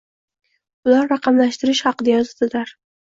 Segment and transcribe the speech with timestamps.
[0.87, 2.73] ular raqamlashtirish haqida yozadilar.